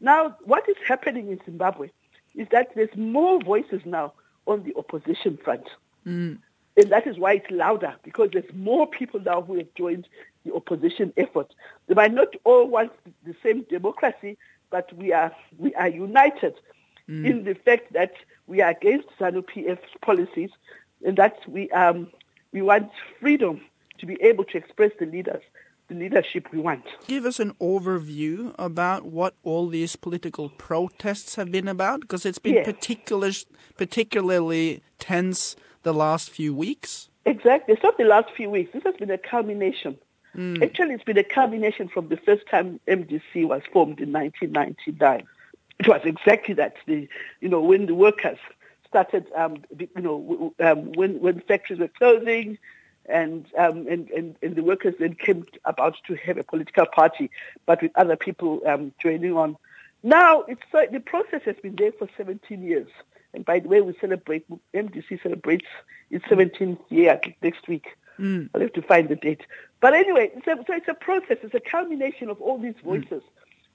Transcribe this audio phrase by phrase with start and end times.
[0.00, 1.90] Now, what is happening in Zimbabwe
[2.34, 4.12] is that there's more voices now
[4.46, 5.68] on the opposition front.
[6.06, 6.38] Mm.
[6.76, 10.08] And that is why it's louder, because there's more people now who have joined
[10.44, 11.52] the opposition effort.
[11.86, 12.92] They might not all want
[13.26, 14.38] the same democracy,
[14.70, 16.54] but we are, we are united
[17.10, 17.26] Mm.
[17.26, 18.12] in the fact that
[18.46, 20.50] we are against ZANU-PF's policies
[21.04, 22.08] and that we, um,
[22.52, 23.60] we want freedom
[23.98, 25.42] to be able to express the leaders,
[25.90, 26.84] the leadership we want.
[27.06, 32.38] Give us an overview about what all these political protests have been about, because it's
[32.38, 32.64] been Yes.
[32.64, 33.30] particular,
[33.76, 37.10] particularly tense the last few weeks.
[37.26, 37.74] Exactly.
[37.74, 38.72] It's not the last few weeks.
[38.72, 39.98] This has been a culmination.
[40.62, 45.26] Actually, it's been a culmination from the first time MDC was formed in 1999.
[45.80, 46.76] It was exactly that.
[46.86, 47.08] The,
[47.40, 48.38] you know, when the workers
[48.86, 52.58] started, um, you know, um, when when factories were closing,
[53.06, 57.30] and, um, and and and the workers then came about to have a political party,
[57.66, 59.56] but with other people um, joining on.
[60.02, 62.88] Now, it's uh, the process has been there for 17 years.
[63.32, 65.66] And by the way, we celebrate, MDC celebrates
[66.10, 67.86] its 17th year next week.
[68.54, 69.42] I'll have to find the date.
[69.80, 71.38] But anyway, so, so it's a process.
[71.42, 73.22] It's a culmination of all these voices,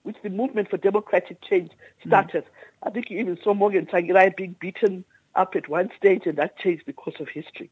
[0.04, 1.72] which the movement for democratic change
[2.06, 2.44] started.
[2.84, 6.58] I think you even saw Morgan Tsvangirai being beaten up at one stage, and that
[6.58, 7.70] changed because of history.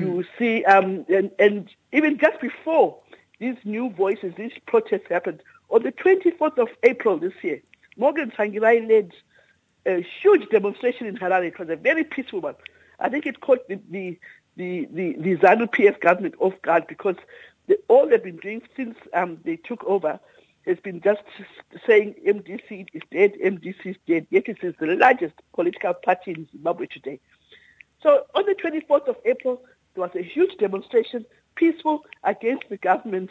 [0.00, 2.98] You see, um, and, and even just before
[3.38, 7.60] these new voices, these protests happened, on the 24th of April this year,
[7.96, 9.12] Morgan Tsvangirai led
[9.86, 11.46] a huge demonstration in Harare.
[11.46, 12.54] It was a very peaceful one.
[12.98, 14.18] I think it caught the the
[14.56, 17.16] the, the, the ZANU PF government off guard because
[17.66, 20.18] the, all they've been doing since um, they took over
[20.66, 21.22] has been just
[21.86, 24.26] saying MDC is dead, MDC is dead.
[24.30, 27.20] Yet it is the largest political party in Zimbabwe today.
[28.02, 29.62] So on the 24th of April,
[29.94, 33.30] there was a huge demonstration, peaceful, against the government.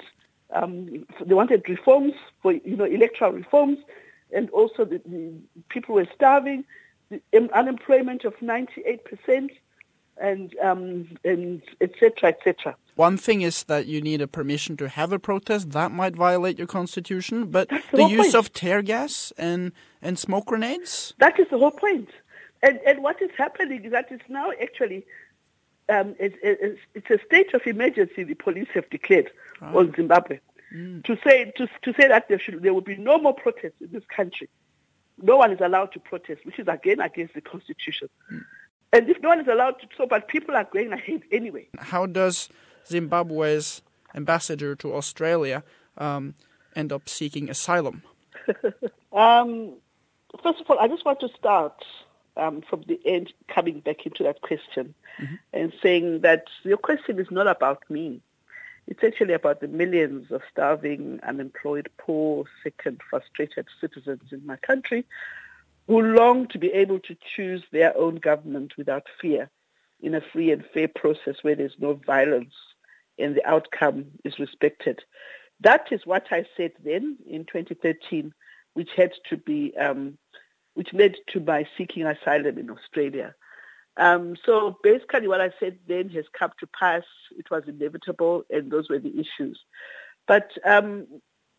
[0.51, 3.79] Um, they wanted reforms for, you know, electoral reforms,
[4.33, 5.33] and also the, the
[5.69, 6.65] people were starving,
[7.09, 7.21] the
[7.53, 9.49] unemployment of 98%,
[10.17, 12.29] and um, and etc.
[12.29, 12.75] etc.
[12.95, 15.71] One thing is that you need a permission to have a protest.
[15.71, 17.47] That might violate your constitution.
[17.47, 18.35] But That's the the use point.
[18.35, 21.13] of tear gas and, and smoke grenades?
[21.19, 22.09] That is the whole point.
[22.63, 25.05] And and what is happening is that it's now actually
[25.89, 28.23] um, it's, it's, it's a state of emergency.
[28.23, 29.29] The police have declared
[29.61, 29.75] ah.
[29.75, 30.39] on Zimbabwe
[30.71, 31.01] hmm.
[31.01, 33.91] to say to to say that there should there will be no more protests in
[33.91, 34.49] this country.
[35.21, 38.09] No one is allowed to protest, which is again against the constitution.
[38.29, 38.39] Hmm.
[38.93, 41.67] And if no one is allowed to, so but people are going ahead anyway.
[41.77, 42.49] How does
[42.87, 43.81] Zimbabwe's
[44.13, 45.63] ambassador to Australia
[45.97, 46.35] um,
[46.75, 48.03] end up seeking asylum?
[49.15, 49.71] Um,
[50.43, 51.85] first of all, I just want to start
[52.35, 54.93] um, from the end, coming back into that question,
[55.53, 58.21] and saying that your question is not about me.
[58.87, 64.57] It's actually about the millions of starving, unemployed, poor, sick, and frustrated citizens in my
[64.57, 65.05] country
[65.87, 69.49] who long to be able to choose their own government without fear
[70.01, 72.53] in a free and fair process where there's no violence
[73.17, 75.01] and the outcome is respected.
[75.61, 78.33] That is what I said then in 2013,
[78.73, 80.17] which had to be, um,
[80.73, 83.33] which led to my seeking asylum in Australia.
[83.97, 87.03] Um, so basically what I said then has come to pass.
[87.37, 89.59] It was inevitable and those were the issues.
[90.27, 91.07] But um,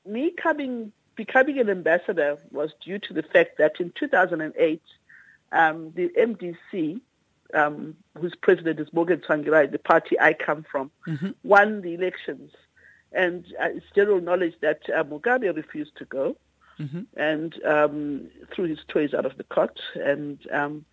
[0.04, 4.82] me coming, becoming an ambassador was due to the fact that in 2008,
[5.52, 7.00] um, the MDC,
[7.56, 10.90] um, whose president is Morgan Tsvangirai, the party I come from,
[11.42, 12.50] won the elections.
[13.12, 16.36] And uh, it's general knowledge that uh, Mugabe refused to go
[17.16, 19.78] and um, threw his toys out of the cot.
[19.94, 20.84] And, um,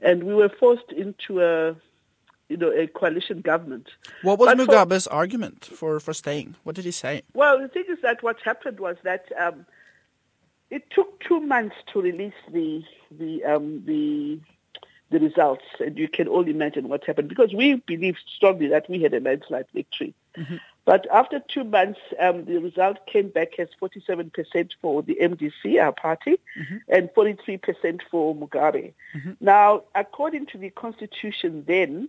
[0.00, 1.74] and we were forced into a,
[2.50, 3.88] you know, a coalition government.
[4.22, 6.56] What was But for- Mugabe's argument for, for staying?
[6.64, 7.22] What did he say?
[7.32, 9.64] Well, the thing is that what happened was that um,
[10.70, 14.40] it took two months to release the the um, the
[15.12, 19.02] the results, and you can all imagine what happened because we believed strongly that we
[19.02, 20.14] had a landslide victory.
[20.84, 25.92] But after two months, um, the result came back as 47% for the MDC, our
[25.92, 26.40] party,
[26.88, 28.92] and 43% for Mugabe.
[29.40, 32.08] Now, according to the constitution then,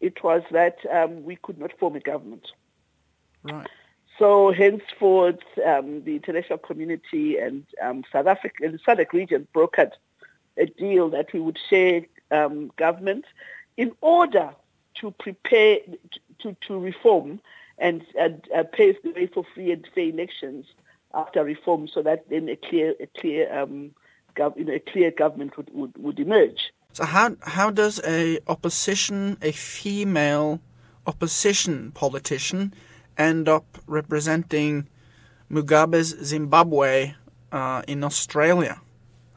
[0.00, 2.50] it was that um, we could not form a government.
[3.44, 3.68] Right.
[4.18, 9.92] So henceforth, um, the international community and um, South Africa and the SADC region brokered
[10.56, 13.24] a deal that we would share um, government
[13.76, 14.50] in order
[14.94, 15.78] to prepare
[16.40, 17.40] to, to reform
[17.78, 20.66] and, and uh, pave the way for free and fair elections
[21.14, 23.92] after reform, so that then a clear, a clear, um,
[24.36, 26.72] gov- you know, a clear government would, would, would emerge.
[26.92, 30.60] So how how does a opposition, a female
[31.06, 32.74] opposition politician,
[33.16, 34.88] end up representing
[35.50, 37.14] Mugabe's Zimbabwe
[37.52, 38.80] uh, in Australia.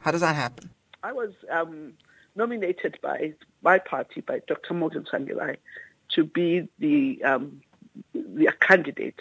[0.00, 0.70] How does that happen?
[1.02, 1.94] I was um,
[2.34, 4.74] nominated by my party, by Dr.
[4.74, 5.56] Morgan Tsvangirai,
[6.10, 7.60] to be the um,
[8.14, 9.20] the candidate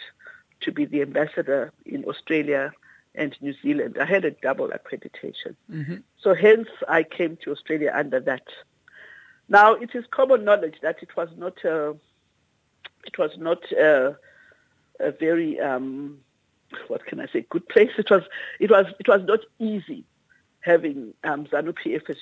[0.62, 2.72] to be the ambassador in Australia
[3.16, 3.98] and New Zealand.
[4.00, 5.56] I had a double accreditation.
[5.69, 5.98] Mm-hmm.
[6.19, 8.48] So hence I came to Australia under that.
[9.50, 11.96] Now it is common knowledge that it was not a,
[13.06, 14.16] it was not a,
[15.00, 16.19] a very um,
[16.88, 17.92] what can I say good place.
[17.98, 18.24] It was
[18.60, 20.06] it was it was not easy
[20.62, 22.18] having um, ZANU PF as,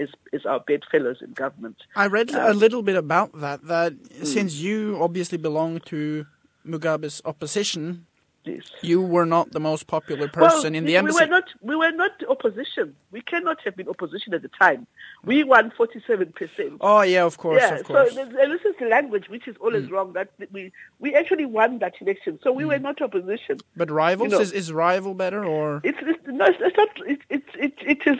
[0.00, 1.76] as, as, our bedfellows in government.
[1.94, 4.26] I read um, a little bit about that, that mm.
[4.26, 6.26] since you obviously belong to
[6.66, 8.06] Mugabe's opposition,
[8.82, 11.16] You were not the most popular person well, in the embassy.
[11.16, 11.44] We were not.
[11.60, 12.94] We were not opposition.
[13.10, 14.86] We cannot have been opposition at the time.
[15.24, 16.74] We won forty-seven percent.
[16.80, 18.14] Oh yeah, of course, yeah, of course.
[18.14, 19.92] So this is the language which is always mm.
[19.92, 20.12] wrong.
[20.12, 22.68] That we we actually won that election, so we mm.
[22.68, 23.58] were not opposition.
[23.76, 25.80] But rivals you know, is is rival better or?
[25.84, 26.88] It's, it's no, it's not.
[27.06, 28.18] It it it, it is.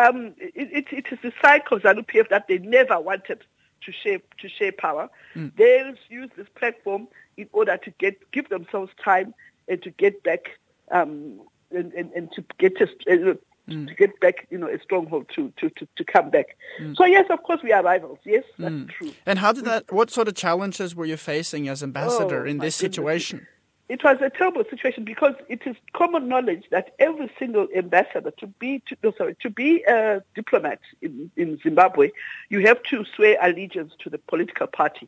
[0.00, 3.44] Um, it, it, it is the cycle of ZANU PF that they never wanted
[3.84, 5.08] to share to share power.
[5.34, 5.52] Mm.
[5.56, 9.34] They use this platform in order to get give themselves time
[9.68, 10.58] and to get back
[10.90, 11.40] um,
[11.70, 13.34] and, and, and, to get a, uh,
[13.68, 13.88] mm.
[13.88, 16.56] to get back, you know, a stronghold to to, to, to come back.
[16.80, 16.96] Mm.
[16.96, 18.18] So yes, of course, we are rivals.
[18.24, 18.90] Yes, that's mm.
[18.90, 19.12] true.
[19.26, 19.90] And how did that?
[19.92, 23.46] What sort of challenges were you facing as ambassador oh, in this situation?
[23.86, 28.46] It was a terrible situation because it is common knowledge that every single ambassador to
[28.46, 32.10] be to, no, sorry to be a diplomat in, in Zimbabwe,
[32.48, 35.06] you have to swear allegiance to the political party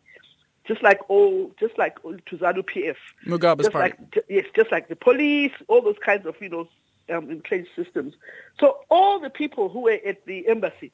[0.67, 2.97] just like all, just like to ZANU PF.
[3.27, 3.95] Mugabe's just party.
[3.99, 6.69] Like, yes, just like the police, all those kinds of, you know,
[7.15, 8.15] um, entrenched systems.
[8.59, 10.93] So all the people who were at the embassy,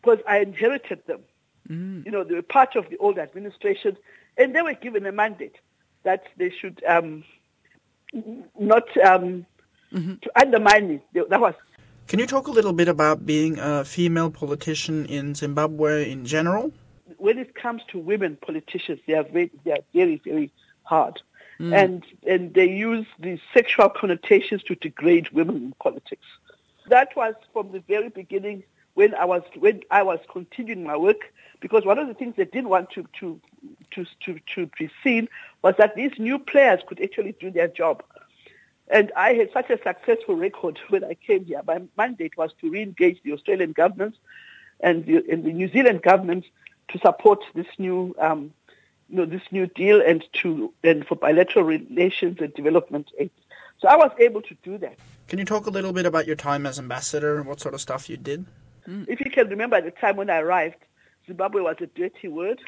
[0.00, 1.20] because I inherited them,
[1.68, 2.04] mm.
[2.04, 3.96] you know, they were part of the old administration,
[4.36, 5.56] and they were given a mandate
[6.04, 7.24] that they should um,
[8.58, 9.44] not um,
[9.92, 10.14] mm-hmm.
[10.22, 11.00] to undermine me.
[11.14, 11.54] That was.
[12.06, 16.72] Can you talk a little bit about being a female politician in Zimbabwe in general?
[17.16, 20.50] When it comes to women politicians, they are very, they are very, very
[20.82, 21.20] hard.
[21.60, 21.74] Mm.
[21.74, 26.26] And, and they use the sexual connotations to degrade women in politics.
[26.88, 28.62] That was from the very beginning
[28.94, 32.44] when I was, when I was continuing my work, because one of the things they
[32.44, 33.40] didn't want to, to,
[33.92, 35.28] to, to, to be seen
[35.62, 38.02] was that these new players could actually do their job.
[38.90, 41.60] And I had such a successful record when I came here.
[41.66, 44.16] My mandate was to re-engage the Australian government
[44.80, 46.44] and the, and the New Zealand government
[46.88, 48.52] to support this new, um,
[49.08, 53.30] you know, this new deal and to and for bilateral relations and development aid.
[53.78, 54.96] So I was able to do that.
[55.28, 57.38] Can you talk a little bit about your time as ambassador?
[57.38, 58.46] And what sort of stuff you did?
[58.88, 59.06] Mm.
[59.08, 60.78] If you can remember, the time when I arrived,
[61.26, 62.60] Zimbabwe was a dirty word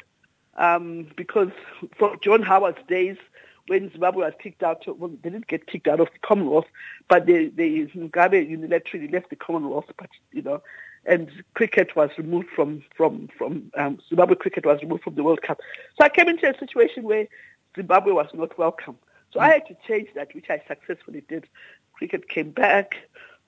[0.57, 1.49] um, because
[1.97, 3.17] from John Howard's days,
[3.67, 6.65] when Zimbabwe was kicked out, well, they didn't get kicked out of the Commonwealth,
[7.07, 9.85] but they, they Mugabe unilaterally left the Commonwealth.
[9.97, 10.61] But you know,
[11.05, 14.35] and cricket was removed from from from um, Zimbabwe.
[14.35, 15.59] Cricket was removed from the World Cup.
[15.97, 17.27] So I came into a situation where
[17.75, 18.97] Zimbabwe was not welcome.
[19.31, 21.47] So I had to change that, which I successfully did.
[21.93, 22.95] Cricket came back.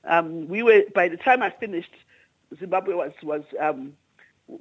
[0.05, 1.93] Um, we were by the time I finished,
[2.57, 3.93] Zimbabwe was was um,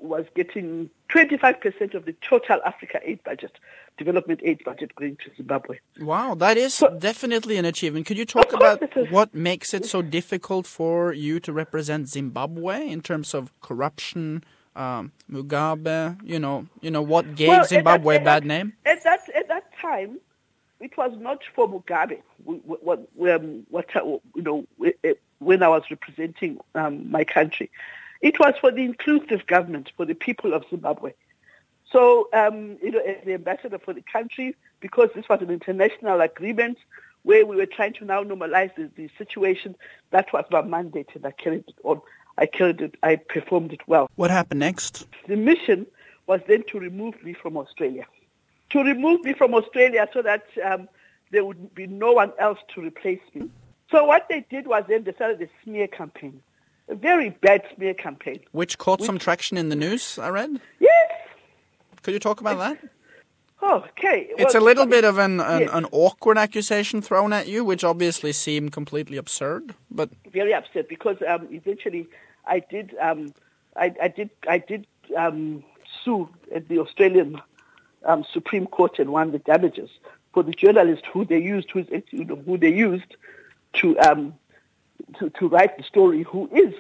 [0.01, 3.53] was getting 25% of the total Africa aid budget,
[3.99, 5.79] development aid budget going to Zimbabwe.
[6.01, 8.07] Wow, that is so, definitely an achievement.
[8.07, 13.03] Could you talk about what makes it so difficult for you to represent Zimbabwe in
[13.03, 18.25] terms of corruption, um, Mugabe, you know, you know what gave well, Zimbabwe that, a
[18.25, 18.73] bad that, name?
[18.87, 20.19] At that at that time,
[20.81, 22.23] it was not for Mugabe.
[22.45, 24.67] What, um, what you know,
[25.39, 27.71] when I was representing um, my country,
[28.23, 31.13] it was for the inclusive government, for the people of Zimbabwe.
[31.91, 36.21] So, um, you know, as the ambassador for the country, because this was an international
[36.21, 36.79] agreement
[37.25, 39.77] where we were trying to now normalize the, the situation,
[40.11, 42.01] that was my mandate, and I carried it on.
[42.39, 42.95] I carried it.
[43.03, 44.09] I performed it well.
[44.17, 45.07] What happened next?
[45.29, 45.87] The mission
[46.27, 48.07] was then to remove me from Australia,
[48.71, 50.89] to remove me from Australia so that um,
[51.31, 53.51] there would be no one else to replace me.
[53.91, 56.41] So what they did was then they started a smear campaign
[56.89, 58.41] a very bad smear campaign.
[58.53, 60.61] Which caught which, some traction in the news, I read?
[60.81, 61.11] Yes.
[62.03, 62.79] Could you talk about that?
[63.65, 64.29] Oh, okay.
[64.39, 65.71] It's a little bit of an, an, yes.
[65.73, 69.75] an, awkward accusation thrown at you, which obviously seemed completely absurd.
[69.89, 72.09] But very absurd because um, eventually
[72.45, 73.33] I did um,
[73.77, 74.87] I, I, did I did
[75.17, 75.63] um,
[76.05, 77.41] sue at the Australian
[78.05, 79.91] um, Supreme Court and won the damages
[80.35, 83.17] for the journalist who they used who's, who they used
[83.75, 84.35] to um,
[85.19, 86.75] to, to write the story who is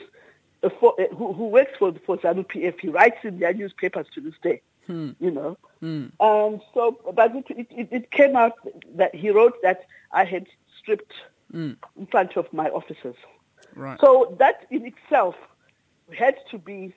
[0.78, 2.80] for, uh, who, who works for for ZANU PF.
[2.80, 4.62] He writes in their newspapers to this day.
[4.86, 5.10] Hmm.
[5.20, 6.06] You know, hmm.
[6.20, 8.54] um, so but it, it, it came out
[8.96, 10.46] that he wrote that I had
[10.76, 11.12] stripped
[11.52, 11.76] mm.
[11.96, 13.14] in front of my officers.
[13.76, 13.98] Right.
[14.00, 15.36] So that in itself
[16.18, 16.94] had to be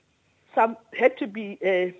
[0.55, 1.93] some had to be a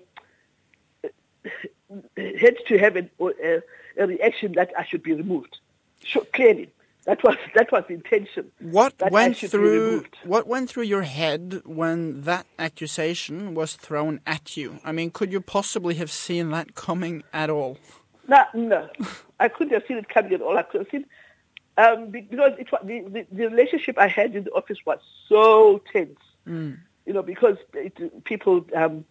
[2.16, 3.62] had to have a, a,
[3.98, 5.58] a reaction that I should be removed.
[6.02, 6.70] Sure, clearly,
[7.06, 8.50] that was that was the intention.
[8.60, 14.80] What went through what went through your head when that accusation was thrown at you?
[14.84, 17.78] I mean, could you possibly have seen that coming at all?
[18.28, 18.88] No, no,
[19.40, 20.58] I couldn't have seen it coming at all.
[20.58, 21.06] I could have seen
[21.78, 24.98] um, because it, the, the, the relationship I had in the office was
[25.28, 26.18] so tense.
[26.46, 26.78] Mm.
[27.04, 29.04] You know, because it, people um,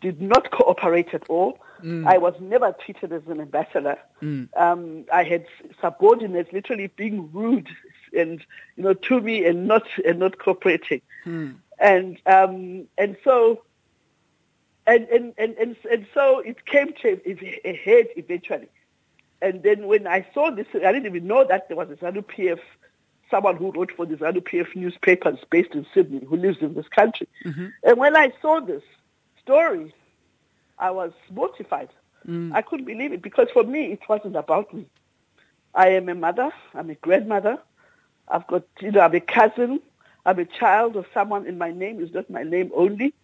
[0.00, 1.58] did not cooperate at all.
[1.82, 2.06] Mm.
[2.06, 3.98] I was never treated as an ambassador.
[4.22, 4.48] Mm.
[4.56, 5.46] Um, I had
[5.80, 7.68] subordinates literally being rude
[8.16, 8.44] and
[8.76, 11.02] you know to me and not and not cooperating.
[11.24, 11.56] Mm.
[11.78, 13.62] And um, and so
[14.86, 17.20] and and, and and and so it came to
[17.64, 18.68] a head eventually.
[19.42, 22.24] And then when I saw this, I didn't even know that there was a ZANU
[22.24, 22.58] PF,
[23.30, 26.88] someone who wrote for the ZANU PF newspapers based in Sydney, who lives in this
[26.88, 27.28] country.
[27.44, 27.66] Mm-hmm.
[27.84, 28.82] And when I saw this
[29.42, 29.94] story,
[30.78, 31.90] I was mortified.
[32.26, 32.52] Mm.
[32.54, 34.86] I couldn't believe it because for me, it wasn't about me.
[35.74, 36.50] I am a mother.
[36.74, 37.58] I'm a grandmother.
[38.28, 39.80] I've got, you know, I'm a cousin.
[40.24, 43.14] I'm a child of someone, and my name is not my name only.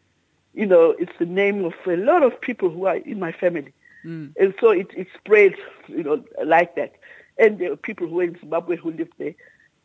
[0.54, 3.72] You know, it's the name of a lot of people who are in my family.
[4.04, 4.34] Mm.
[4.38, 5.54] And so it, it spread,
[5.88, 6.94] you know, like that.
[7.38, 9.34] And there are people who are in Zimbabwe who live there.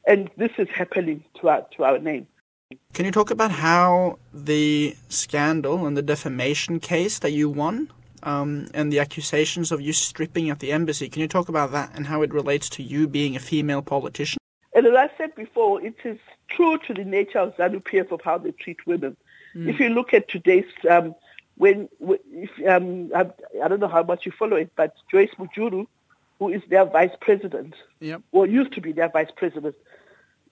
[0.06, 2.28] And this is happening to our, to our name.
[2.94, 7.92] Can you talk about how the scandal and the defamation case that you won
[8.24, 11.92] um, and the accusations of you stripping at the embassy, can you talk about that
[11.96, 14.38] and how it relates to you being a female politician?
[14.74, 16.20] And as I said before, it is
[16.50, 19.16] true to the nature of ZANU-PF of how they treat women.
[19.56, 19.70] Mm.
[19.70, 21.16] If you look at today's, um,
[21.56, 23.28] when, if, um, I,
[23.64, 25.88] I, don't know how much you follow it, but Joyce Mujuru,
[26.38, 28.22] who is their vice president, yep.
[28.32, 29.76] or used to be their vice president,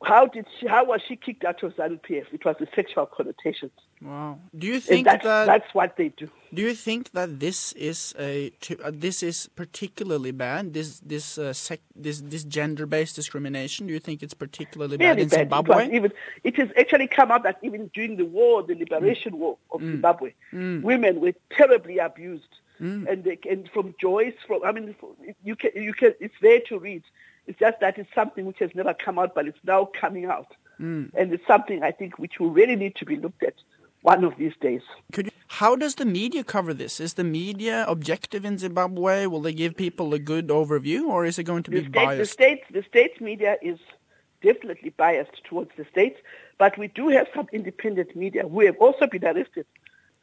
[0.05, 2.25] how did she, how was she kicked out of ZANU PF?
[2.31, 3.71] It was the sexual connotations.
[4.01, 4.37] Wow.
[4.57, 6.29] Do you think that's, that that's what they do?
[6.53, 8.51] Do you think that this is a
[8.83, 10.73] uh, this is particularly bad?
[10.73, 13.87] This this uh, sec, this this gender based discrimination.
[13.87, 15.39] Do you think it's particularly Really bad in bad.
[15.39, 15.85] Zimbabwe?
[15.87, 16.11] It, even,
[16.43, 19.37] it has actually come out that even during the war, the liberation Mm.
[19.39, 20.83] war of Zimbabwe, Mm.
[20.83, 22.53] women were terribly abused.
[22.81, 23.07] Mm.
[23.09, 24.93] And they, and from Joyce, from I mean,
[25.43, 27.03] you can you can it's there to read.
[27.47, 30.51] It's just that it's something which has never come out, but it's now coming out.
[30.79, 31.11] Mm.
[31.13, 33.55] And it's something I think which will really need to be looked at
[34.01, 34.81] one of these days.
[35.13, 36.99] Could you, how does the media cover this?
[36.99, 39.25] Is the media objective in Zimbabwe?
[39.25, 41.93] Will they give people a good overview, or is it going to be the state,
[41.93, 42.19] biased?
[42.19, 43.79] The state, the state media is
[44.43, 46.17] definitely biased towards the state,
[46.57, 49.65] but we do have some independent media who have also been arrested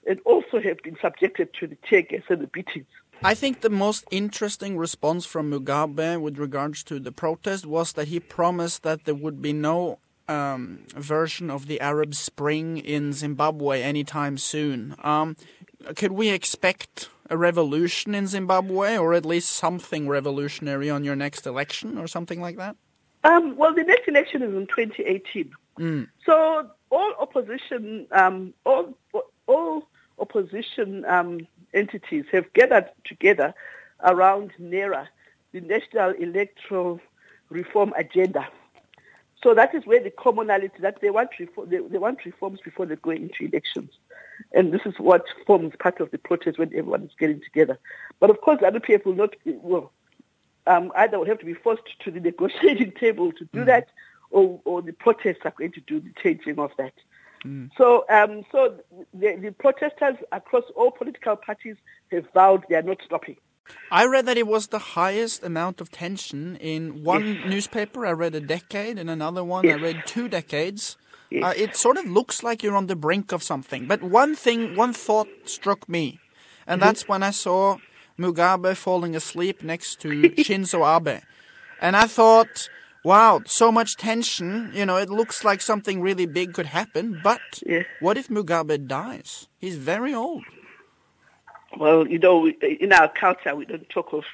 [0.07, 2.87] and also have been subjected to the tear gas and the beatings.
[3.25, 8.09] I think the most interesting response from Mugabe with regards to the protest was that
[8.09, 13.81] he promised that there would be no um, version of the Arab Spring in Zimbabwe
[13.83, 14.97] anytime soon.
[15.05, 15.37] Um,
[15.95, 21.47] could we expect a revolution in Zimbabwe, or at least something revolutionary on your next
[21.47, 22.77] election, or something like that?
[23.23, 25.53] Um, well, the next election is in 2018.
[25.79, 26.09] Mm.
[26.27, 28.99] So all opposition, um, all
[29.47, 29.89] all
[30.19, 33.55] opposition um, entities have gathered together
[34.05, 35.09] around NERA,
[35.53, 37.01] the National Electoral
[37.51, 38.49] Reform Agenda.
[39.43, 42.87] So that is where the commonality that they want reform, they, they, want reforms before
[42.87, 43.91] they go into elections,
[44.53, 47.79] and this is what forms part of the protest when everyone is getting together.
[48.21, 49.93] But of course, the other PF will not well
[50.67, 53.67] um, either will have to be forced to the negotiating table to do mm.
[53.67, 53.89] that,
[54.31, 56.95] or, or the protests are going to do the changing of that.
[57.45, 57.71] Mm.
[57.77, 58.79] So, um, so
[59.13, 61.77] the, the, protesters across all political parties
[62.13, 63.37] have vowed they are not stopping.
[63.91, 67.49] I read that it was the highest amount of tension in one yes.
[67.49, 68.07] newspaper.
[68.07, 69.79] I read a decade, in another one yes.
[69.79, 70.97] I read two decades.
[71.31, 71.45] Yes.
[71.45, 73.87] Uh, it sort of looks like you're on the brink of something.
[73.87, 76.21] But one thing, one thought struck me,
[76.67, 76.89] and Mm-hmm.
[76.89, 77.79] that's when I saw
[78.19, 80.09] Mugabe falling asleep next to
[80.39, 81.23] Shinzo Abe,
[81.81, 82.69] and I thought
[83.05, 84.71] wow, so much tension.
[84.75, 87.21] You know, it looks like something really big could happen.
[87.23, 87.83] But yeah.
[88.01, 89.49] what if Mugabe dies?
[89.59, 90.45] He's very old.
[91.77, 94.25] Well, you know, in our culture, we don't talk of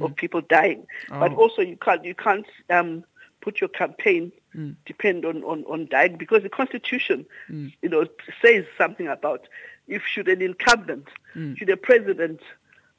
[0.00, 0.16] of Mm.
[0.16, 1.20] people dying, Oh.
[1.20, 3.04] but also you can't you can't um,
[3.40, 4.74] put your campaign Mm.
[4.86, 7.72] depend on, on, on dying because the Constitution, Mm.
[7.82, 8.04] you know,
[8.42, 9.46] says something about
[9.86, 11.56] if should an incumbent, Mm.
[11.56, 12.40] should a president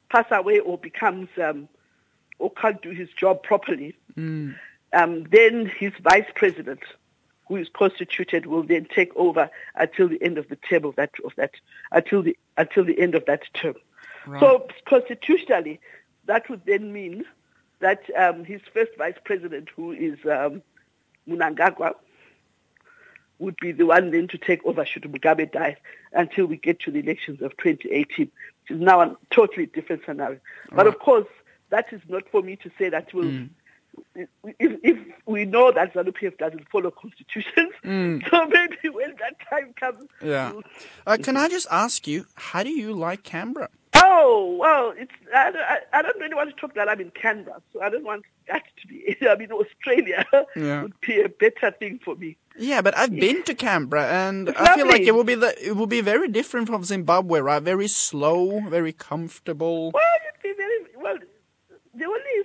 [0.08, 1.68] pass away or becomes um,
[2.38, 4.54] or can't do his job properly, Mm.
[4.92, 6.80] Um, then his vice president,
[7.48, 11.10] who is constituted, will then take over until the end of the term of that
[11.24, 11.52] of that
[11.92, 13.74] until the until the end of that term.
[14.26, 14.40] Right.
[14.40, 15.80] So constitutionally,
[16.26, 17.24] that would then mean
[17.80, 20.62] that um, his first vice president, who is um,
[21.28, 21.94] Mnangagwa
[23.38, 25.76] would be the one then to take over should Mugabe die
[26.12, 28.30] until we get to the elections of 2018, which
[28.70, 30.40] is now a totally different scenario.
[30.72, 31.26] But of course,
[31.68, 33.26] that is not for me to say that we'll.
[33.26, 33.50] Mm.
[34.14, 38.22] If, if, we know that ZANU-PF doesn't follow constitutions, mm.
[38.30, 40.08] so maybe when that time comes.
[40.22, 40.52] Yeah.
[41.06, 43.68] Uh, can I just ask you, how do you like Canberra?
[43.98, 47.62] Oh well, it's I, I, I don't really want to talk that I'm in Canberra,
[47.72, 49.16] so I don't want that to be.
[49.28, 50.24] I mean, Australia
[50.54, 50.82] yeah.
[50.82, 52.36] would be a better thing for me.
[52.58, 54.82] Yeah, but I've been to Canberra, and it's I lovely.
[54.82, 57.62] feel like it will be the it will be very different from Zimbabwe, right?
[57.62, 59.92] Very slow, very comfortable.
[59.92, 61.18] Well, it'd be very well.
[61.94, 62.36] The only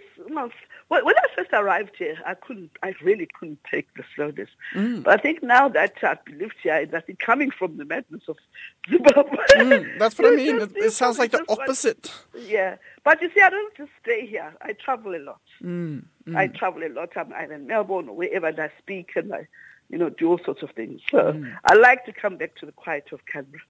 [0.92, 4.50] well, when first arrived here, I couldn't, I really couldn't take the slowness.
[4.74, 5.04] Mm.
[5.04, 8.38] But I think now that I've lived here, that it coming from the madness of
[8.90, 9.38] Zimbabwe.
[9.56, 10.62] Mm, that's what I mean.
[10.62, 12.12] It, it sounds like the opposite.
[12.48, 14.54] yeah, but you see, I don't just stay here.
[14.62, 15.42] I travel a lot.
[15.62, 16.36] Mm, mm.
[16.36, 17.10] I travel a lot.
[17.16, 19.48] I'm either in Melbourne or wherever I speak, and I,
[19.90, 21.02] you know, do all sorts of things.
[21.10, 21.58] So mm.
[21.66, 23.62] I like to come back to the quiet of Canberra.